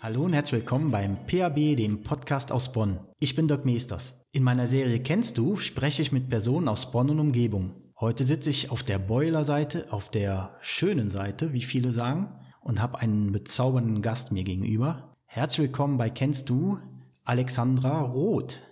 [0.00, 2.98] Hallo und herzlich willkommen beim PAB, dem Podcast aus Bonn.
[3.18, 4.24] Ich bin Dirk Meesters.
[4.32, 7.74] In meiner Serie Kennst du spreche ich mit Personen aus Bonn und Umgebung.
[8.00, 12.28] Heute sitze ich auf der Boiler-Seite, auf der schönen Seite, wie viele sagen,
[12.60, 15.14] und habe einen bezaubernden Gast mir gegenüber.
[15.26, 16.78] Herzlich willkommen bei Kennst du,
[17.24, 18.62] Alexandra Roth.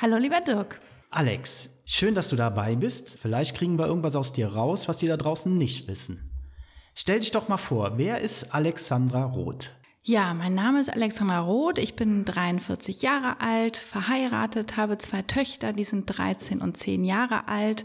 [0.00, 0.80] Hallo, lieber Dirk.
[1.16, 3.08] Alex, schön, dass du dabei bist.
[3.08, 6.30] Vielleicht kriegen wir irgendwas aus dir raus, was die da draußen nicht wissen.
[6.94, 9.72] Stell dich doch mal vor, wer ist Alexandra Roth?
[10.02, 11.78] Ja, mein Name ist Alexandra Roth.
[11.78, 17.48] Ich bin 43 Jahre alt, verheiratet, habe zwei Töchter, die sind 13 und 10 Jahre
[17.48, 17.84] alt.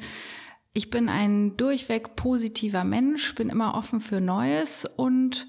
[0.73, 5.47] Ich bin ein durchweg positiver Mensch, bin immer offen für Neues und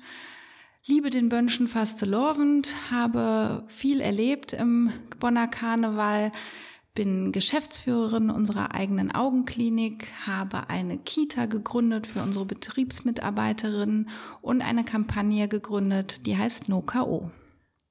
[0.87, 6.31] liebe den Bönschen fastelovend, habe viel erlebt im Bonner Karneval,
[6.95, 15.49] bin Geschäftsführerin unserer eigenen Augenklinik, habe eine Kita gegründet für unsere Betriebsmitarbeiterinnen und eine Kampagne
[15.49, 17.31] gegründet, die heißt No KO.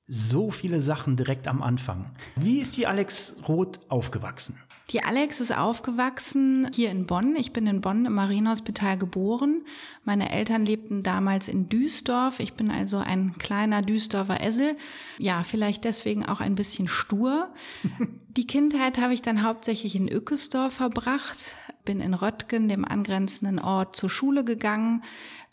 [0.08, 2.12] So viele Sachen direkt am Anfang.
[2.36, 4.60] Wie ist die Alex Roth aufgewachsen?
[4.90, 7.36] Die Alex ist aufgewachsen hier in Bonn.
[7.36, 9.64] Ich bin in Bonn im Marienhospital geboren.
[10.04, 12.40] Meine Eltern lebten damals in Duisdorf.
[12.40, 14.76] Ich bin also ein kleiner Duisdorfer Essel.
[15.18, 17.54] Ja, vielleicht deswegen auch ein bisschen stur.
[18.36, 23.96] Die Kindheit habe ich dann hauptsächlich in Ückesdorf verbracht, bin in Röttgen, dem angrenzenden Ort,
[23.96, 25.04] zur Schule gegangen,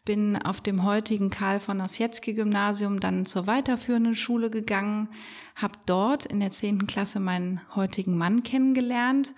[0.09, 5.11] bin auf dem heutigen Karl von Ossietzky Gymnasium dann zur weiterführenden Schule gegangen,
[5.55, 9.35] habe dort in der zehnten Klasse meinen heutigen Mann kennengelernt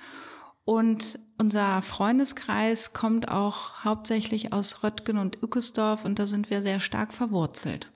[0.64, 6.78] und unser Freundeskreis kommt auch hauptsächlich aus Röttgen und Ückesdorf und da sind wir sehr
[6.78, 7.90] stark verwurzelt.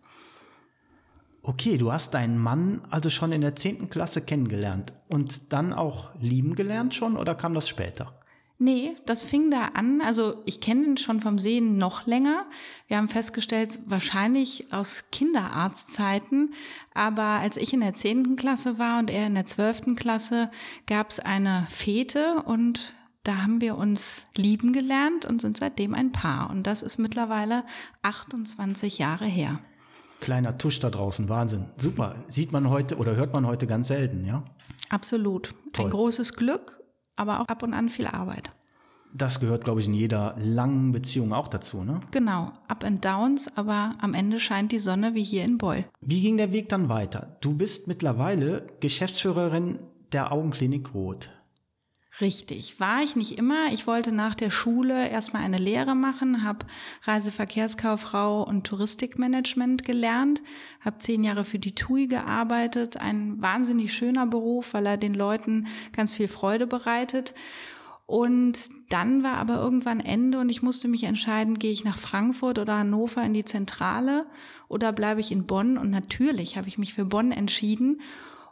[1.45, 6.11] Okay, du hast deinen Mann also schon in der zehnten Klasse kennengelernt und dann auch
[6.21, 8.11] lieben gelernt schon oder kam das später?
[8.59, 10.01] Nee, das fing da an.
[10.01, 12.47] Also ich kenne ihn schon vom Sehen noch länger.
[12.87, 16.55] Wir haben festgestellt, wahrscheinlich aus Kinderarztzeiten.
[16.95, 20.51] Aber als ich in der zehnten Klasse war und er in der zwölften Klasse,
[20.87, 22.95] gab es eine Fete und
[23.25, 26.51] da haben wir uns lieben gelernt und sind seitdem ein Paar.
[26.51, 27.65] Und das ist mittlerweile
[28.03, 29.59] 28 Jahre her.
[30.21, 31.67] Kleiner Tusch da draußen, Wahnsinn.
[31.77, 32.25] Super.
[32.29, 34.45] Sieht man heute oder hört man heute ganz selten, ja?
[34.91, 35.55] Absolut.
[35.73, 35.87] Toll.
[35.87, 36.84] Ein großes Glück
[37.17, 38.53] aber auch ab und an viel Arbeit.
[39.17, 42.01] Das gehört, glaube ich, in jeder langen Beziehung auch dazu, ne?
[42.11, 45.85] Genau, Up and Downs, aber am Ende scheint die Sonne wie hier in Beul.
[46.01, 47.37] Wie ging der Weg dann weiter?
[47.41, 49.79] Du bist mittlerweile Geschäftsführerin
[50.11, 51.31] der Augenklinik Roth.
[52.21, 53.73] Richtig, war ich nicht immer.
[53.73, 56.67] Ich wollte nach der Schule erstmal eine Lehre machen, habe
[57.03, 60.41] Reiseverkehrskauffrau und Touristikmanagement gelernt,
[60.81, 62.99] habe zehn Jahre für die TUI gearbeitet.
[62.99, 67.35] Ein wahnsinnig schöner Beruf, weil er den Leuten ganz viel Freude bereitet.
[68.07, 68.59] Und
[68.91, 72.79] dann war aber irgendwann Ende und ich musste mich entscheiden, gehe ich nach Frankfurt oder
[72.79, 74.27] Hannover in die Zentrale
[74.69, 75.79] oder bleibe ich in Bonn.
[75.79, 78.01] Und natürlich habe ich mich für Bonn entschieden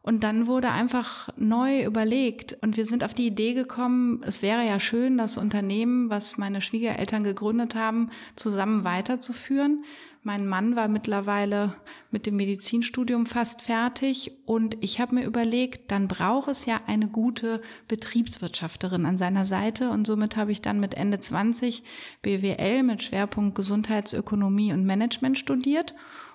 [0.03, 2.57] und dann wurde einfach neu überlegt.
[2.61, 6.61] Und wir sind auf die Idee gekommen, es wäre ja schön, das Unternehmen, was meine
[6.61, 9.85] Schwiegereltern gegründet haben, zusammen weiterzuführen.
[10.25, 11.75] Mein Mann war mittlerweile
[12.11, 14.33] mit dem Medizinstudium fast fertig.
[14.45, 19.91] Und ich habe mir überlegt, dann braucht es ja eine gute Betriebswirtschafterin an seiner Seite.
[19.91, 21.85] Und somit habe ich dann mit Ende 20
[22.23, 25.95] BWL mit Schwerpunkt Gesundheitsökonomie und Management studiert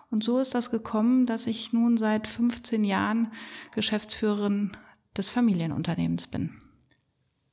[0.09, 3.31] und so ist das gekommen, dass ich nun seit 15 Jahren
[3.73, 4.77] Geschäftsführerin
[5.17, 6.61] des Familienunternehmens bin.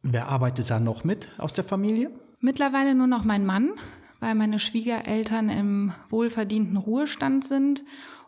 [0.02, 2.10] Wer arbeitet da noch mit aus der Familie?
[2.38, 3.70] Mittlerweile nur noch mein Mann,
[4.20, 7.84] weil meine Schwiegereltern im wohlverdienten Ruhestand sind.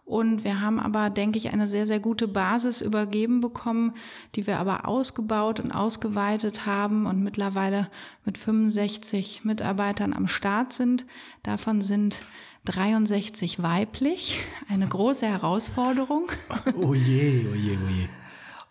[0.07, 3.93] Und wir haben aber, denke ich, eine sehr, sehr gute Basis übergeben bekommen,
[4.37, 7.91] die wir aber ausgebaut und ausgeweitet haben und mittlerweile
[8.25, 11.07] mit 65 Mitarbeitern am Start sind.
[11.43, 12.25] Davon sind
[12.67, 16.31] 63 weiblich, eine große Herausforderung.
[16.77, 18.09] Oh je, oh je, oh je.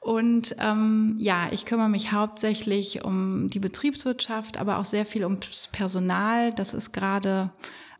[0.01, 5.67] Und ähm, ja, ich kümmere mich hauptsächlich um die Betriebswirtschaft, aber auch sehr viel ums
[5.71, 6.53] Personal.
[6.53, 7.49] Das ist gerade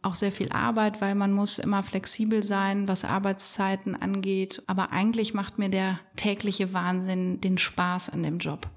[0.04, 4.62] auch sehr viel Arbeit, weil man muss immer flexibel sein, was Arbeitszeiten angeht.
[4.68, 8.68] Aber eigentlich macht mir der tägliche Wahnsinn den Spaß an dem Job.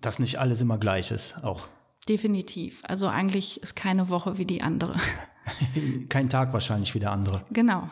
[0.00, 1.68] Dass nicht alles immer gleich ist, auch.
[2.08, 2.82] Definitiv.
[2.82, 4.96] Also eigentlich ist keine Woche wie die andere.
[6.08, 7.44] Kein Tag wahrscheinlich wie der andere.
[7.50, 7.90] Genau.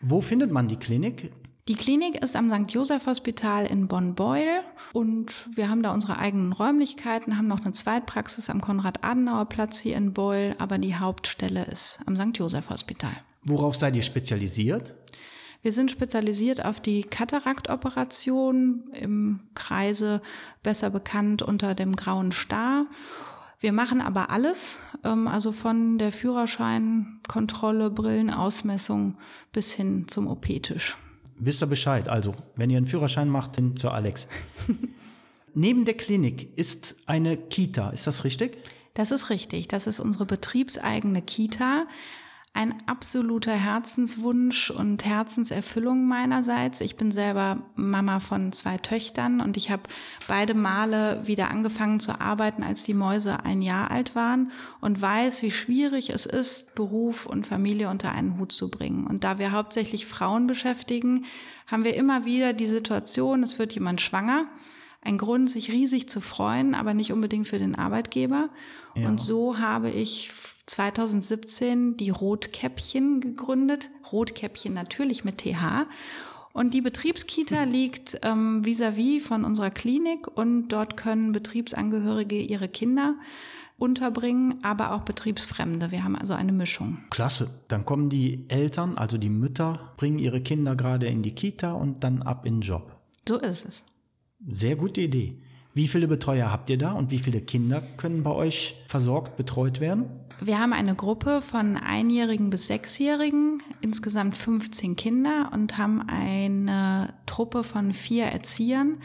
[0.00, 1.32] Wo findet man die Klinik?
[1.66, 2.70] Die Klinik ist am St.
[2.70, 4.60] Joseph Hospital in Bonn-Beuel
[4.92, 10.12] und wir haben da unsere eigenen Räumlichkeiten, haben noch eine Zweitpraxis am Konrad-Adenauer-Platz hier in
[10.12, 12.36] Beuel, aber die Hauptstelle ist am St.
[12.36, 13.12] Joseph Hospital.
[13.44, 14.94] Worauf seid ihr spezialisiert?
[15.62, 20.20] Wir sind spezialisiert auf die Kataraktoperation im Kreise
[20.62, 22.84] besser bekannt unter dem grauen Star.
[23.60, 29.16] Wir machen aber alles, ähm, also von der Führerscheinkontrolle, Brillenausmessung
[29.52, 30.96] bis hin zum OP-Tisch.
[31.36, 32.08] Wisst ihr Bescheid?
[32.08, 34.28] Also, wenn ihr einen Führerschein macht, hin zur Alex.
[35.54, 38.58] Neben der Klinik ist eine Kita, ist das richtig?
[38.94, 39.68] Das ist richtig.
[39.68, 41.86] Das ist unsere betriebseigene Kita
[42.54, 46.80] ein absoluter Herzenswunsch und Herzenserfüllung meinerseits.
[46.80, 49.82] Ich bin selber Mama von zwei Töchtern und ich habe
[50.28, 55.42] beide Male wieder angefangen zu arbeiten, als die Mäuse ein Jahr alt waren und weiß,
[55.42, 59.04] wie schwierig es ist, Beruf und Familie unter einen Hut zu bringen.
[59.04, 61.24] Und da wir hauptsächlich Frauen beschäftigen,
[61.66, 64.46] haben wir immer wieder die Situation, es wird jemand schwanger
[65.04, 68.48] ein Grund, sich riesig zu freuen, aber nicht unbedingt für den Arbeitgeber.
[68.94, 69.08] Ja.
[69.08, 70.30] Und so habe ich
[70.66, 73.90] 2017 die Rotkäppchen gegründet.
[74.10, 75.86] Rotkäppchen natürlich mit TH.
[76.52, 82.68] Und die Betriebskita liegt ähm, vis-à-vis -vis von unserer Klinik und dort können Betriebsangehörige ihre
[82.68, 83.16] Kinder
[83.76, 85.90] unterbringen, aber auch Betriebsfremde.
[85.90, 86.98] Wir haben also eine Mischung.
[87.10, 87.50] Klasse.
[87.68, 92.04] Dann kommen die Eltern, also die Mütter, bringen ihre Kinder gerade in die Kita und
[92.04, 92.96] dann ab in den Job.
[93.28, 93.82] So ist es.
[94.46, 95.38] Sehr gute Idee.
[95.72, 99.80] Wie viele Betreuer habt ihr da und wie viele Kinder können bei euch versorgt, betreut
[99.80, 100.04] werden?
[100.40, 107.64] Wir haben eine Gruppe von Einjährigen bis Sechsjährigen, insgesamt 15 Kinder und haben eine Truppe
[107.64, 108.98] von vier Erziehern,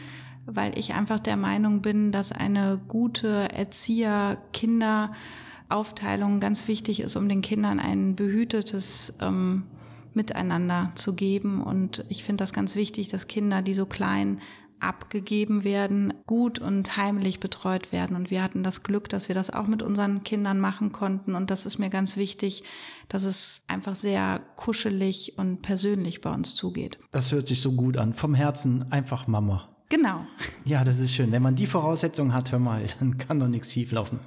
[0.44, 7.40] weil ich einfach der Meinung bin, dass eine gute Erzieher-Kinder-Aufteilung ganz wichtig ist, um den
[7.40, 9.64] Kindern ein behütetes ähm,
[10.12, 11.62] Miteinander zu geben.
[11.62, 14.40] Und ich finde das ganz wichtig, dass Kinder, die so klein
[14.80, 18.16] abgegeben werden, gut und heimlich betreut werden.
[18.16, 21.34] Und wir hatten das Glück, dass wir das auch mit unseren Kindern machen konnten.
[21.34, 22.64] Und das ist mir ganz wichtig,
[23.08, 26.98] dass es einfach sehr kuschelig und persönlich bei uns zugeht.
[27.12, 28.12] Das hört sich so gut an.
[28.14, 29.68] Vom Herzen einfach Mama.
[29.90, 30.24] Genau.
[30.64, 31.32] Ja, das ist schön.
[31.32, 34.20] Wenn man die Voraussetzungen hat, hör mal, dann kann doch nichts schieflaufen.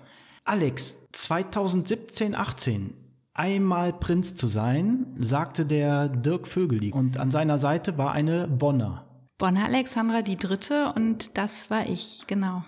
[0.44, 2.94] Alex, 2017, 18,
[3.33, 6.91] einmal Prinz zu sein, sagte der Dirk Vögeli.
[6.91, 9.05] Und an seiner Seite war eine Bonner.
[9.38, 12.63] Bonner Alexandra die Dritte und das war ich, genau.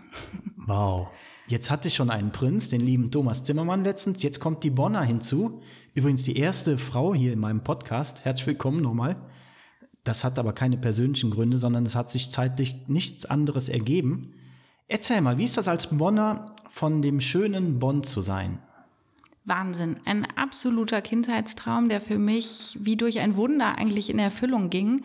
[0.58, 1.10] Wow.
[1.48, 4.24] Jetzt hatte ich schon einen Prinz, den lieben Thomas Zimmermann letztens.
[4.24, 5.62] Jetzt kommt die Bonner hinzu.
[5.94, 8.26] Übrigens die erste Frau hier in meinem Podcast.
[8.26, 9.16] Herzlich willkommen nochmal.
[10.04, 14.34] Das hat aber keine persönlichen Gründe, sondern es hat sich zeitlich nichts anderes ergeben.
[14.88, 18.58] Erzähl mal, wie ist das als Bonner von dem schönen Bonn zu sein?
[19.46, 19.98] Wahnsinn.
[20.06, 25.04] Ein absoluter Kindheitstraum, der für mich wie durch ein Wunder eigentlich in Erfüllung ging.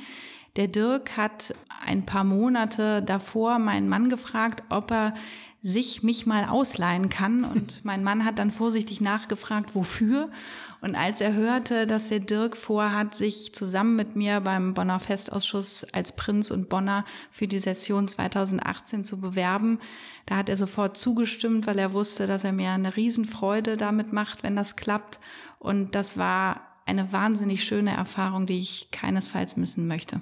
[0.57, 1.55] Der Dirk hat
[1.85, 5.15] ein paar Monate davor meinen Mann gefragt, ob er
[5.63, 7.45] sich mich mal ausleihen kann.
[7.51, 10.31] Und mein Mann hat dann vorsichtig nachgefragt, wofür.
[10.81, 15.85] Und als er hörte, dass der Dirk vorhat, sich zusammen mit mir beim Bonner Festausschuss
[15.93, 19.79] als Prinz und Bonner für die Session 2018 zu bewerben,
[20.27, 24.43] da hat er sofort zugestimmt, weil er wusste, dass er mir eine Riesenfreude damit macht,
[24.43, 25.21] wenn das klappt.
[25.59, 30.21] Und das war eine wahnsinnig schöne Erfahrung, die ich keinesfalls missen möchte.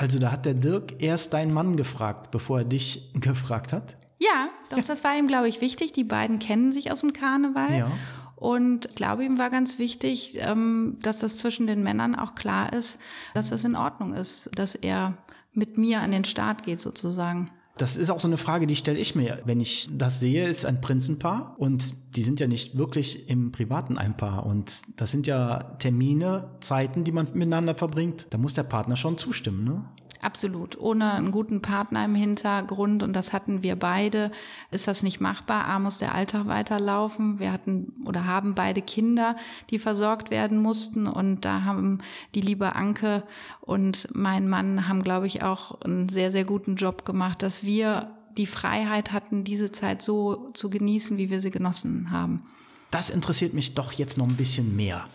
[0.00, 3.98] Also da hat der Dirk erst deinen Mann gefragt, bevor er dich gefragt hat?
[4.18, 5.92] Ja, doch, das war ihm, glaube ich, wichtig.
[5.92, 7.76] Die beiden kennen sich aus dem Karneval.
[7.76, 7.92] Ja.
[8.34, 12.72] Und ich glaube, ihm war ganz wichtig, ähm, dass das zwischen den Männern auch klar
[12.72, 12.98] ist,
[13.34, 15.18] dass das in Ordnung ist, dass er
[15.52, 17.50] mit mir an den Start geht sozusagen.
[17.80, 20.66] Das ist auch so eine Frage, die stelle ich mir, wenn ich das sehe, ist
[20.66, 25.26] ein Prinzenpaar und die sind ja nicht wirklich im Privaten ein Paar und das sind
[25.26, 28.26] ja Termine, Zeiten, die man miteinander verbringt.
[28.28, 29.84] Da muss der Partner schon zustimmen, ne?
[30.22, 30.78] Absolut.
[30.78, 34.30] Ohne einen guten Partner im Hintergrund, und das hatten wir beide,
[34.70, 35.64] ist das nicht machbar.
[35.64, 37.38] A muss der Alltag weiterlaufen.
[37.38, 39.36] Wir hatten oder haben beide Kinder,
[39.70, 41.06] die versorgt werden mussten.
[41.06, 42.00] Und da haben
[42.34, 43.22] die liebe Anke
[43.60, 48.10] und mein Mann haben, glaube ich, auch einen sehr, sehr guten Job gemacht, dass wir
[48.36, 52.42] die Freiheit hatten, diese Zeit so zu genießen, wie wir sie genossen haben.
[52.90, 55.06] Das interessiert mich doch jetzt noch ein bisschen mehr.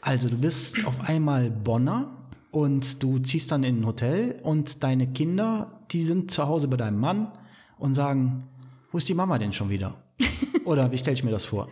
[0.00, 2.10] Also du bist auf einmal Bonner
[2.54, 6.76] und du ziehst dann in ein Hotel und deine Kinder, die sind zu Hause bei
[6.76, 7.32] deinem Mann
[7.78, 8.44] und sagen,
[8.92, 9.96] wo ist die Mama denn schon wieder?
[10.64, 11.68] Oder wie stelle ich mir das vor?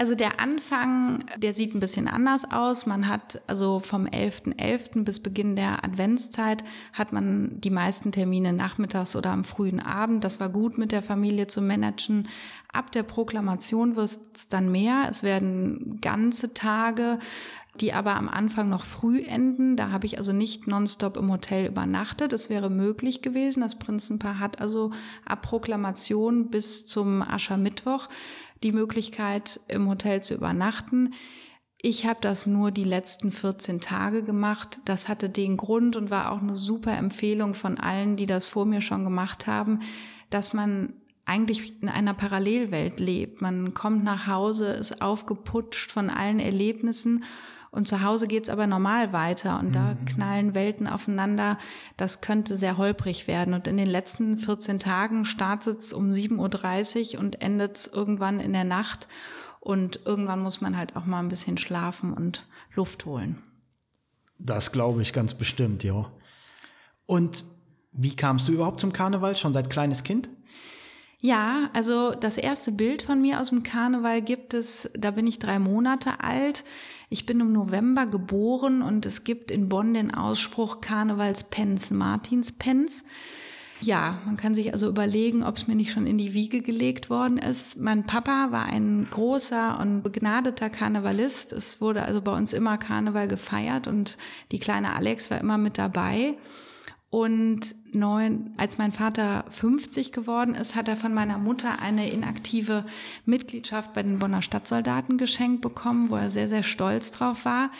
[0.00, 2.86] Also der Anfang, der sieht ein bisschen anders aus.
[2.86, 4.54] Man hat also vom 11.11.
[4.54, 5.02] .11.
[5.02, 6.62] bis Beginn der Adventszeit
[6.92, 10.22] hat man die meisten Termine nachmittags oder am frühen Abend.
[10.22, 12.28] Das war gut mit der Familie zu managen.
[12.72, 15.08] Ab der Proklamation wird es dann mehr.
[15.10, 17.18] Es werden ganze Tage
[17.80, 19.76] die aber am Anfang noch früh enden.
[19.76, 22.32] Da habe ich also nicht nonstop im Hotel übernachtet.
[22.32, 23.60] Es wäre möglich gewesen.
[23.60, 24.90] Das Prinzenpaar hat also
[25.24, 28.08] ab Proklamation bis zum Aschermittwoch
[28.62, 31.14] die Möglichkeit, im Hotel zu übernachten.
[31.80, 34.80] Ich habe das nur die letzten 14 Tage gemacht.
[34.84, 38.66] Das hatte den Grund und war auch eine super Empfehlung von allen, die das vor
[38.66, 39.80] mir schon gemacht haben,
[40.30, 43.42] dass man eigentlich in einer Parallelwelt lebt.
[43.42, 47.22] Man kommt nach Hause, ist aufgeputscht von allen Erlebnissen
[47.70, 49.72] und zu Hause geht's aber normal weiter und mhm.
[49.72, 51.58] da knallen Welten aufeinander.
[51.96, 53.54] Das könnte sehr holprig werden.
[53.54, 58.52] Und in den letzten 14 Tagen startet es um 7.30 Uhr und endet irgendwann in
[58.52, 59.08] der Nacht.
[59.60, 63.42] Und irgendwann muss man halt auch mal ein bisschen schlafen und Luft holen.
[64.38, 66.10] Das glaube ich ganz bestimmt, ja.
[67.06, 67.44] Und
[67.92, 69.36] wie kamst du überhaupt zum Karneval?
[69.36, 70.28] Schon seit kleines Kind?
[71.20, 75.40] Ja, also das erste Bild von mir aus dem Karneval gibt es, da bin ich
[75.40, 76.62] drei Monate alt.
[77.10, 83.04] Ich bin im November geboren und es gibt in Bonn den Ausspruch Karnevalspens, Martinspens.
[83.80, 87.10] Ja, man kann sich also überlegen, ob es mir nicht schon in die Wiege gelegt
[87.10, 87.76] worden ist.
[87.76, 91.52] Mein Papa war ein großer und begnadeter Karnevalist.
[91.52, 94.18] Es wurde also bei uns immer Karneval gefeiert und
[94.52, 96.36] die kleine Alex war immer mit dabei.
[97.10, 102.84] Und neun, als mein Vater 50 geworden ist, hat er von meiner Mutter eine inaktive
[103.24, 107.70] Mitgliedschaft bei den Bonner Stadtsoldaten geschenkt bekommen, wo er sehr, sehr stolz drauf war.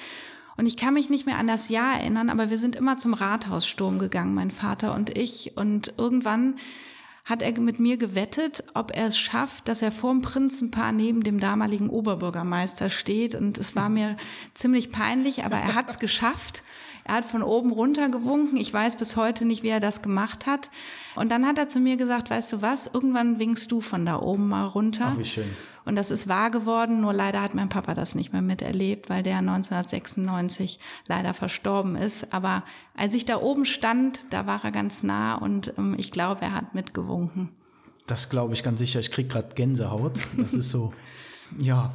[0.56, 3.12] Und ich kann mich nicht mehr an das Jahr erinnern, aber wir sind immer zum
[3.14, 5.56] Rathaussturm gegangen, mein Vater und ich.
[5.56, 6.56] Und irgendwann
[7.26, 11.22] hat er mit mir gewettet, ob er es schafft, dass er vor dem Prinzenpaar neben
[11.22, 13.34] dem damaligen Oberbürgermeister steht.
[13.34, 14.16] Und es war mir
[14.54, 16.62] ziemlich peinlich, aber er hat es geschafft.
[17.04, 18.56] Er hat von oben runter gewunken.
[18.56, 20.70] Ich weiß bis heute nicht, wie er das gemacht hat.
[21.16, 24.20] Und dann hat er zu mir gesagt, weißt du was, irgendwann winkst du von da
[24.20, 25.12] oben mal runter.
[25.14, 25.48] Ach, wie schön.
[25.88, 29.22] Und das ist wahr geworden, nur leider hat mein Papa das nicht mehr miterlebt, weil
[29.22, 32.34] der 1996 leider verstorben ist.
[32.34, 32.62] Aber
[32.94, 36.52] als ich da oben stand, da war er ganz nah und ähm, ich glaube, er
[36.52, 37.48] hat mitgewunken.
[38.06, 39.00] Das glaube ich ganz sicher.
[39.00, 40.18] Ich kriege gerade Gänsehaut.
[40.36, 40.92] Das ist so,
[41.58, 41.94] ja.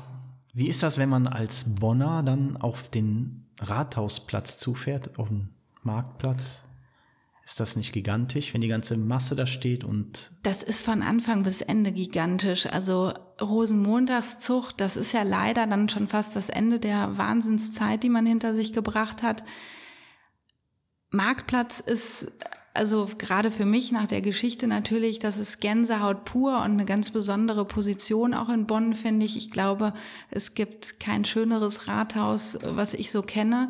[0.55, 5.49] Wie ist das, wenn man als Bonner dann auf den Rathausplatz zufährt, auf dem
[5.83, 6.63] Marktplatz,
[7.45, 10.31] ist das nicht gigantisch, wenn die ganze Masse da steht und.
[10.43, 12.65] Das ist von Anfang bis Ende gigantisch.
[12.67, 18.25] Also Rosenmontagszug, das ist ja leider dann schon fast das Ende der Wahnsinnszeit, die man
[18.25, 19.43] hinter sich gebracht hat.
[21.09, 22.31] Marktplatz ist
[22.73, 27.11] also gerade für mich nach der Geschichte natürlich, das ist Gänsehaut pur und eine ganz
[27.11, 29.37] besondere Position auch in Bonn, finde ich.
[29.37, 29.93] Ich glaube,
[30.31, 33.69] es gibt kein schöneres Rathaus, was ich so kenne.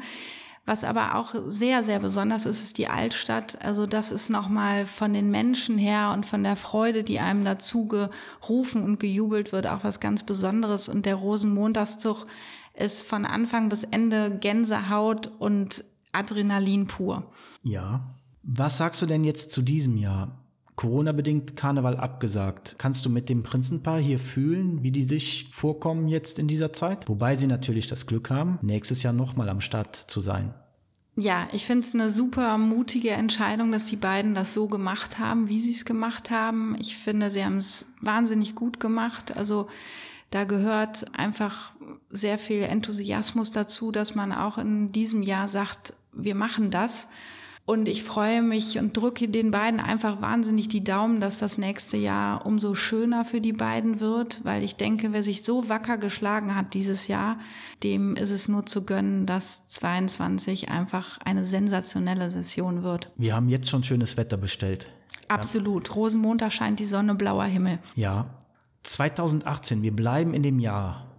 [0.65, 3.61] Was aber auch sehr, sehr besonders ist, ist die Altstadt.
[3.61, 7.89] Also das ist nochmal von den Menschen her und von der Freude, die einem dazu
[7.89, 10.87] gerufen und gejubelt wird, auch was ganz Besonderes.
[10.87, 12.25] Und der Rosenmontagszug
[12.73, 15.83] ist von Anfang bis Ende Gänsehaut und
[16.13, 17.29] Adrenalin pur.
[17.63, 20.39] Ja, was sagst du denn jetzt zu diesem Jahr?
[20.75, 22.75] Corona-bedingt Karneval abgesagt.
[22.77, 27.07] Kannst du mit dem Prinzenpaar hier fühlen, wie die sich vorkommen jetzt in dieser Zeit?
[27.07, 30.53] Wobei sie natürlich das Glück haben, nächstes Jahr nochmal am Start zu sein.
[31.15, 35.47] Ja, ich finde es eine super mutige Entscheidung, dass die beiden das so gemacht haben,
[35.47, 36.75] wie sie es gemacht haben.
[36.79, 39.37] Ich finde, sie haben es wahnsinnig gut gemacht.
[39.37, 39.67] Also
[40.31, 41.73] da gehört einfach
[42.09, 47.09] sehr viel Enthusiasmus dazu, dass man auch in diesem Jahr sagt, wir machen das.
[47.65, 51.95] Und ich freue mich und drücke den beiden einfach wahnsinnig die Daumen, dass das nächste
[51.95, 56.55] Jahr umso schöner für die beiden wird, weil ich denke, wer sich so wacker geschlagen
[56.55, 57.39] hat dieses Jahr,
[57.81, 63.09] dem ist es nur zu gönnen, dass 22 einfach eine sensationelle Session wird.
[63.15, 64.87] Wir haben jetzt schon schönes Wetter bestellt.
[65.29, 65.95] Absolut.
[65.95, 67.79] Rosenmontag scheint die Sonne, blauer Himmel.
[67.95, 68.25] Ja.
[68.83, 71.12] 2018, wir bleiben in dem Jahr.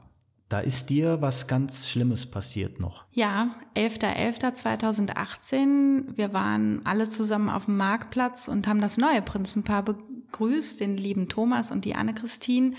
[0.55, 3.07] Da ist dir was ganz Schlimmes passiert noch.
[3.11, 6.17] Ja, 11.11.2018.
[6.17, 11.29] Wir waren alle zusammen auf dem Marktplatz und haben das neue Prinzenpaar begrüßt, den lieben
[11.29, 12.75] Thomas und die Anne-Christine.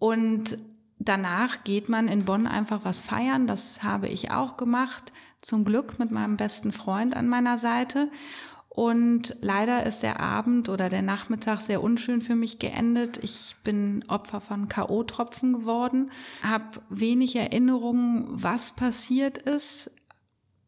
[0.00, 0.58] Und
[0.98, 3.46] danach geht man in Bonn einfach was feiern.
[3.46, 5.12] Das habe ich auch gemacht.
[5.40, 8.10] Zum Glück mit meinem besten Freund an meiner Seite.
[8.76, 13.16] Und leider ist der Abend oder der Nachmittag sehr unschön für mich geendet.
[13.24, 16.10] Ich bin Opfer von KO-Tropfen geworden,
[16.42, 19.96] habe wenig Erinnerungen, was passiert ist,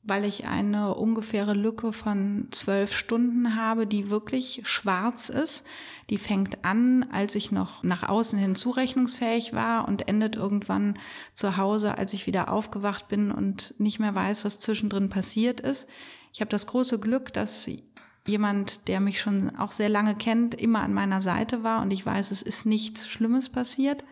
[0.05, 5.67] weil ich eine ungefähre Lücke von zwölf Stunden habe, die wirklich schwarz ist.
[6.09, 10.99] Die fängt an, als ich noch nach außen hin zurechnungsfähig war und endet irgendwann
[11.35, 15.91] zu Hause, als ich wieder aufgewacht bin und nicht mehr weiß, was zwischendrin passiert ist.
[16.33, 17.65] Ich habe das große Glück, dass
[18.29, 22.05] jemand, der mich schon auch sehr lange kennt, immer an meiner Seite war und ich
[22.05, 24.05] weiß, es ist nichts Schlimmes passiert.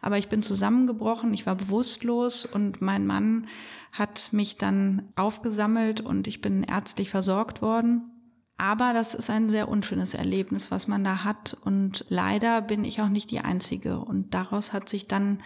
[0.00, 3.46] Aber ich bin zusammengebrochen, ich war bewusstlos und mein Mann
[3.92, 8.10] hat mich dann aufgesammelt und ich bin ärztlich versorgt worden.
[8.58, 11.56] Aber das ist ein sehr unschönes Erlebnis, was man da hat.
[11.64, 13.98] Und leider bin ich auch nicht die Einzige.
[13.98, 15.38] Und daraus hat sich dann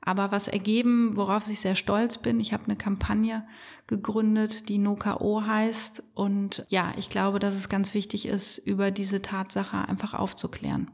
[0.00, 2.40] aber was ergeben, worauf ich sehr stolz bin.
[2.40, 3.46] Ich habe eine Kampagne
[3.86, 6.02] gegründet, die NoKO heißt.
[6.14, 10.90] Und ja, ich glaube, dass es ganz wichtig ist, über diese Tatsache einfach aufzuklären.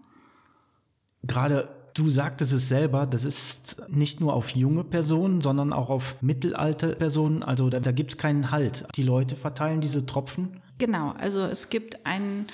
[1.23, 6.17] Gerade du sagtest es selber, das ist nicht nur auf junge Personen, sondern auch auf
[6.21, 7.43] mittelalte Personen.
[7.43, 8.87] Also da, da gibt es keinen Halt.
[8.97, 10.61] Die Leute verteilen diese Tropfen.
[10.79, 12.49] Genau, also es gibt einen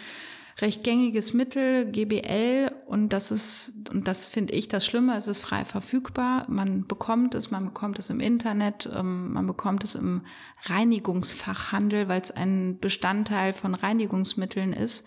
[0.61, 5.41] recht gängiges Mittel, GBL, und das ist, und das finde ich das Schlimme, es ist
[5.41, 6.45] frei verfügbar.
[6.49, 10.23] Man bekommt es, man bekommt es im Internet, ähm, man bekommt es im
[10.65, 15.07] Reinigungsfachhandel, weil es ein Bestandteil von Reinigungsmitteln ist.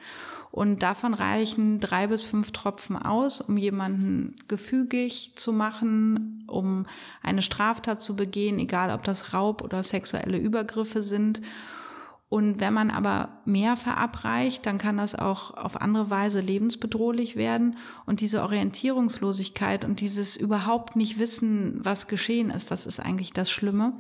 [0.54, 6.86] Und davon reichen drei bis fünf Tropfen aus, um jemanden gefügig zu machen, um
[7.24, 11.42] eine Straftat zu begehen, egal ob das Raub oder sexuelle Übergriffe sind.
[12.34, 17.78] Und wenn man aber mehr verabreicht, dann kann das auch auf andere Weise lebensbedrohlich werden.
[18.08, 23.52] Und diese Orientierungslosigkeit und dieses überhaupt nicht wissen, was geschehen ist, das ist eigentlich das
[23.52, 23.94] Schlimme.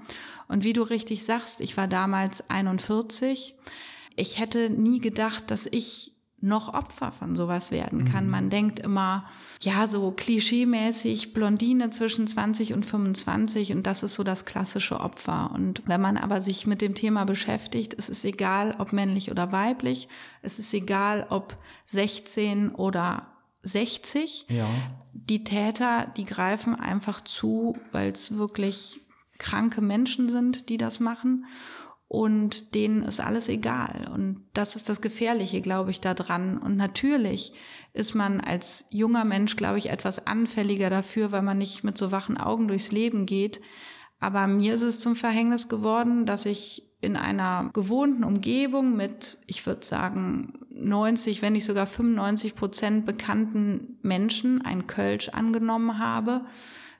[0.48, 3.54] Und wie du richtig sagst, ich war damals 41.
[4.16, 6.13] Ich hätte nie gedacht, dass ich
[6.44, 8.26] noch Opfer von sowas werden kann.
[8.26, 8.32] Mhm.
[8.32, 9.26] Man denkt immer,
[9.62, 15.52] ja, so klischeemäßig Blondine zwischen 20 und 25 und das ist so das klassische Opfer.
[15.54, 19.54] Und wenn man aber sich mit dem Thema beschäftigt, es ist egal, ob männlich oder
[19.54, 20.10] weiblich,
[20.42, 23.28] es ist egal, ob 16 oder
[23.62, 24.48] 60.
[24.50, 24.68] Ja.
[25.14, 29.00] Die Täter, die greifen einfach zu, weil es wirklich
[29.38, 31.46] kranke Menschen sind, die das machen
[32.14, 34.08] und denen ist alles egal.
[34.14, 36.60] Und das ist das Gefährliche, glaube ich, daran.
[36.60, 37.54] Und natürlich
[37.92, 42.12] ist man als junger Mensch, glaube ich, etwas anfälliger dafür, weil man nicht mit so
[42.12, 43.62] wachen Augen durchs Leben geht.
[44.20, 49.66] Aber mir ist es zum Verhängnis geworden, dass ich in einer gewohnten Umgebung mit, ich
[49.66, 56.46] würde sagen, 90, wenn nicht sogar 95 Prozent bekannten Menschen ein Kölsch angenommen habe,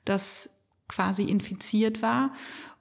[0.06, 2.34] das quasi infiziert war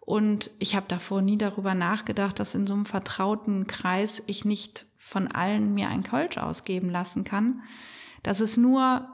[0.05, 4.87] und ich habe davor nie darüber nachgedacht, dass in so einem vertrauten Kreis ich nicht
[4.99, 7.63] von allen mir ein Kölsch ausgeben lassen kann.
[8.25, 9.07] Dass es nur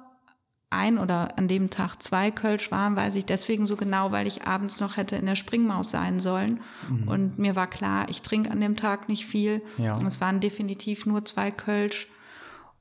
[0.70, 4.46] ein oder an dem Tag zwei Kölsch waren, weiß ich deswegen so genau, weil ich
[4.46, 6.62] abends noch hätte in der Springmaus sein sollen.
[6.88, 7.08] Mhm.
[7.08, 9.62] Und mir war klar, ich trinke an dem Tag nicht viel.
[9.76, 9.94] Ja.
[9.94, 12.08] Und es waren definitiv nur zwei Kölsch.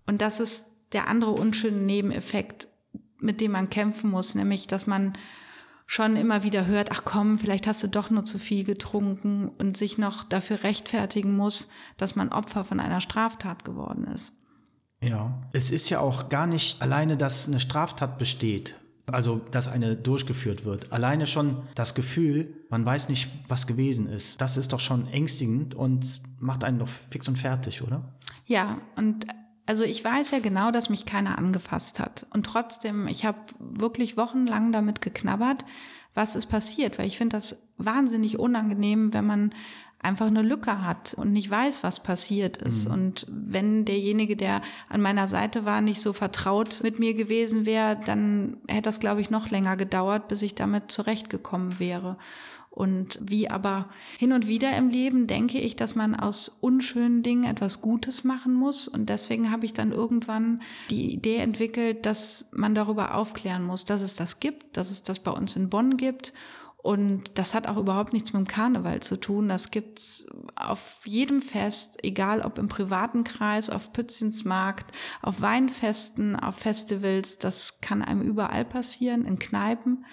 [0.06, 2.70] Und das ist der andere unschöne Nebeneffekt,
[3.20, 5.17] mit dem man kämpfen muss, nämlich, dass man
[5.88, 9.78] schon immer wieder hört, ach komm, vielleicht hast du doch nur zu viel getrunken und
[9.78, 14.34] sich noch dafür rechtfertigen muss, dass man Opfer von einer Straftat geworden ist.
[15.02, 19.95] Ja, es ist ja auch gar nicht alleine, dass eine Straftat besteht, also dass eine
[19.95, 20.91] durchgeführt wird.
[20.91, 24.41] Alleine schon das Gefühl, man weiß nicht, was gewesen ist.
[24.41, 28.13] Das ist doch schon ängstigend und macht einen doch fix und fertig, oder?
[28.45, 29.28] Ja, und
[29.67, 32.25] also ich weiß ja genau, dass mich keiner angefasst hat.
[32.32, 35.65] Und trotzdem, ich habe wirklich wochenlang damit geknabbert,
[36.13, 39.53] was ist passiert, weil ich finde das wahnsinnig unangenehm, wenn man
[39.99, 42.88] einfach eine Lücke hat und nicht weiß, was passiert ist.
[42.88, 42.93] Mhm.
[42.93, 47.99] Und wenn derjenige, der an meiner Seite war, nicht so vertraut mit mir gewesen wäre,
[48.06, 52.17] dann hätte das, glaube ich, noch länger gedauert, bis ich damit zurechtgekommen wäre.
[52.78, 57.44] Und wie aber hin und wieder im Leben denke ich, dass man aus unschönen Dingen
[57.44, 58.88] etwas Gutes machen muss.
[58.88, 60.62] Und deswegen habe ich dann irgendwann
[60.92, 65.18] die Idee entwickelt, dass man darüber aufklären muss, dass es das gibt, dass es das
[65.18, 66.34] bei uns in Bonn gibt
[66.78, 69.50] und das hat auch überhaupt nichts mit dem Karneval zu tun.
[69.50, 76.56] Das gibt's auf jedem Fest, egal ob im privaten Kreis, auf Pützchensmarkt, auf Weinfesten, auf
[76.56, 77.40] Festivals.
[77.40, 80.06] Das kann einem überall passieren, in Kneipen.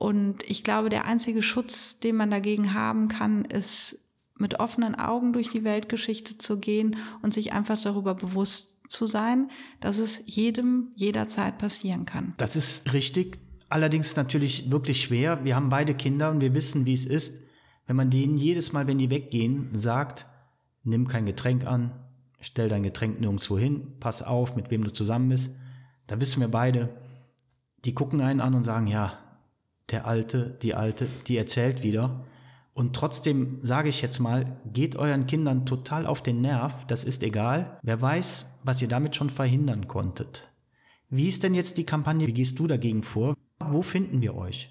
[0.00, 4.04] Und ich glaube, der einzige Schutz, den man dagegen haben kann, ist
[4.36, 9.50] mit offenen Augen durch die Weltgeschichte zu gehen und sich einfach darüber bewusst zu sein,
[9.80, 12.34] dass es jedem jederzeit passieren kann.
[12.38, 13.38] Das ist richtig.
[13.68, 15.44] Allerdings natürlich wirklich schwer.
[15.44, 17.40] Wir haben beide Kinder und wir wissen, wie es ist,
[17.86, 20.26] wenn man denen jedes Mal, wenn die weggehen, sagt,
[20.84, 21.92] nimm kein Getränk an,
[22.40, 25.50] stell dein Getränk nirgendwo hin, pass auf, mit wem du zusammen bist.
[26.06, 26.90] Da wissen wir beide,
[27.84, 29.18] die gucken einen an und sagen, ja,
[29.90, 32.24] der Alte, die Alte, die erzählt wieder.
[32.74, 37.22] Und trotzdem sage ich jetzt mal, geht euren Kindern total auf den Nerv, das ist
[37.22, 37.78] egal.
[37.82, 40.48] Wer weiß, was ihr damit schon verhindern konntet.
[41.10, 42.26] Wie ist denn jetzt die Kampagne?
[42.26, 43.34] Wie gehst du dagegen vor?
[43.70, 44.68] Wo finden wir euch?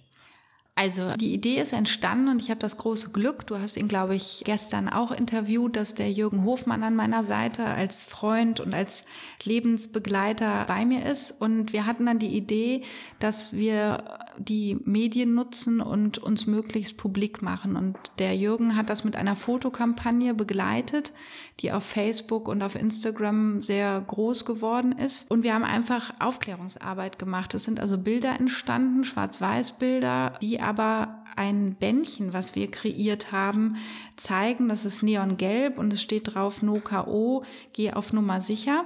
[0.77, 4.13] Also die Idee ist entstanden und ich habe das große Glück, du hast ihn, glaube
[4.13, 9.03] ich, gestern auch interviewt, dass der Jürgen Hofmann an meiner Seite als Freund und als
[9.43, 11.31] Lebensbegleiter bei mir ist.
[11.31, 12.83] Und wir hatten dann die Idee,
[13.17, 17.75] dass wir die Medien nutzen und uns möglichst publik machen.
[17.75, 21.11] Und der Jürgen hat das mit einer Fotokampagne begleitet,
[21.59, 25.31] die auf Facebook und auf Instagram sehr groß geworden ist.
[25.31, 27.55] Und wir haben einfach Aufklärungsarbeit gemacht.
[27.55, 33.77] Es sind also Bilder entstanden, Schwarz-Weiß-Bilder, die aber ein Bändchen, was wir kreiert haben,
[34.15, 34.67] zeigen.
[34.67, 38.85] Das ist neongelb und es steht drauf No KO, geh auf Nummer sicher.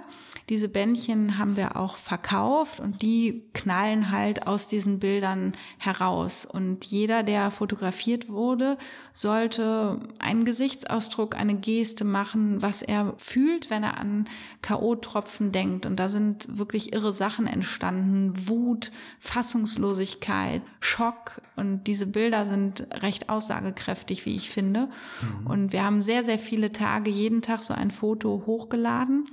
[0.50, 6.46] Diese Bändchen haben wir auch verkauft und die knallen halt aus diesen Bildern heraus.
[6.46, 8.78] Und jeder, der fotografiert wurde,
[9.14, 14.28] sollte einen Gesichtsausdruck, eine Geste machen, was er fühlt, wenn er an
[14.62, 15.86] K.O.-Tropfen denkt.
[15.86, 18.34] Und da sind wirklich irre Sachen entstanden.
[18.50, 21.42] Wut, Fassungslosigkeit, Schock.
[21.56, 24.90] Und diese Bilder sind recht aussagekräftig, wie ich finde.
[25.22, 25.48] Mhm.
[25.48, 29.26] Und wir haben sehr, sehr viele Tage, jeden Tag so ein Foto hochgeladen.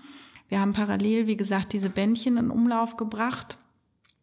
[0.48, 3.58] Wir haben parallel, wie gesagt, diese Bändchen in Umlauf gebracht.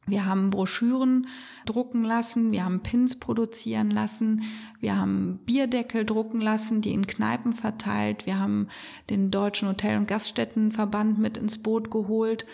[0.07, 1.27] Wir haben Broschüren
[1.65, 4.43] drucken lassen, wir haben Pins produzieren lassen,
[4.79, 8.67] wir haben Bierdeckel drucken lassen, die in Kneipen verteilt, wir haben
[9.09, 12.45] den Deutschen Hotel- und Gaststättenverband mit ins Boot geholt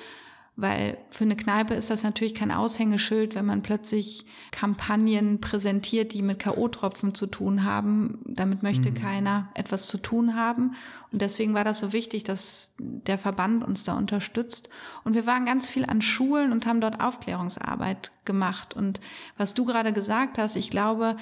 [0.58, 6.22] weil für eine Kneipe ist das natürlich kein Aushängeschild, wenn man plötzlich Kampagnen präsentiert, die
[6.22, 8.20] mit K.O.-Tropfen zu tun haben.
[8.26, 8.96] Damit möchte mhm.
[8.96, 10.76] keiner etwas zu tun haben.
[11.12, 14.70] Und deswegen war das so wichtig, dass der Verband uns da unterstützt.
[15.04, 18.76] Und wir waren ganz viel an Schulen und haben dort Aufklärungsarbeit gemacht.
[18.76, 19.00] Und
[19.38, 21.16] was du gerade gesagt hast, ich glaube,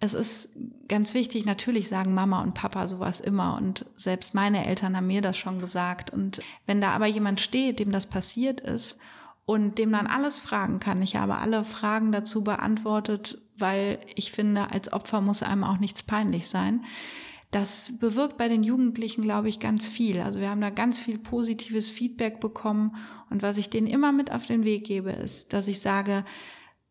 [0.00, 0.48] es ist
[0.88, 5.20] ganz wichtig, natürlich sagen Mama und Papa sowas immer und selbst meine Eltern haben mir
[5.20, 6.10] das schon gesagt.
[6.10, 8.98] Und wenn da aber jemand steht, dem das passiert ist
[9.44, 14.70] und dem dann alles fragen kann, ich habe alle Fragen dazu beantwortet, weil ich finde,
[14.70, 16.82] als Opfer muss einem auch nichts peinlich sein.
[17.50, 20.20] Das bewirkt bei den Jugendlichen, glaube ich, ganz viel.
[20.20, 22.96] Also wir haben da ganz viel positives Feedback bekommen.
[23.28, 26.24] Und was ich denen immer mit auf den Weg gebe, ist, dass ich sage,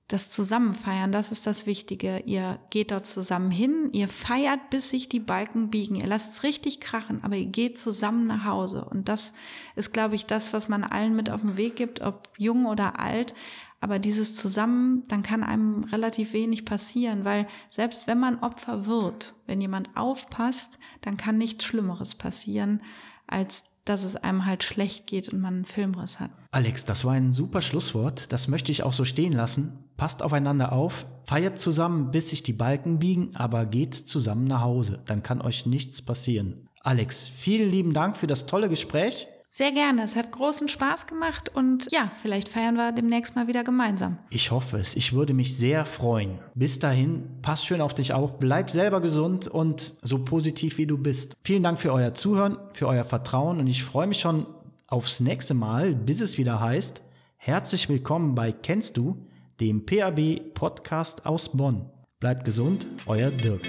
[0.09, 2.23] das Zusammenfeiern, das ist das Wichtige.
[2.25, 5.95] Ihr geht dort zusammen hin, ihr feiert, bis sich die Balken biegen.
[5.95, 8.83] Ihr lasst es richtig krachen, aber ihr geht zusammen nach Hause.
[8.85, 9.35] Und das
[9.75, 12.99] ist, glaube ich, das, was man allen mit auf den Weg gibt, ob jung oder
[12.99, 13.35] alt.
[13.81, 19.35] Aber dieses Zusammen, dann kann einem relativ wenig passieren, weil selbst wenn man Opfer wird,
[19.45, 22.81] wenn jemand aufpasst, dann kann nichts Schlimmeres passieren,
[23.27, 26.31] als dass es einem halt schlecht geht und man einen Filmriss hat.
[26.51, 28.31] Alex, das war ein super Schlusswort.
[28.31, 29.83] Das möchte ich auch so stehen lassen.
[29.97, 35.01] Passt aufeinander auf, feiert zusammen, bis sich die Balken biegen, aber geht zusammen nach Hause.
[35.05, 36.67] Dann kann euch nichts passieren.
[36.81, 39.27] Alex, vielen lieben Dank für das tolle Gespräch.
[39.51, 40.03] Sehr gerne.
[40.03, 44.17] Es hat großen Spaß gemacht und ja, vielleicht feiern wir demnächst mal wieder gemeinsam.
[44.29, 44.95] Ich hoffe es.
[44.95, 46.38] Ich würde mich sehr freuen.
[46.53, 50.97] Bis dahin, pass schön auf dich auf, bleib selber gesund und so positiv wie du
[50.97, 51.35] bist.
[51.43, 54.45] Vielen Dank für euer Zuhören, für euer Vertrauen und ich freue mich schon
[54.88, 57.01] aufs nächste Mal, bis es wieder heißt,
[57.38, 59.17] herzlich willkommen bei Kennst du?
[59.59, 61.89] dem PAB Podcast aus Bonn.
[62.21, 63.62] Bleibt gesund, euer Dirk.